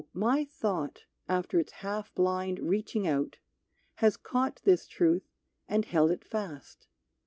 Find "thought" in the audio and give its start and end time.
0.43-1.05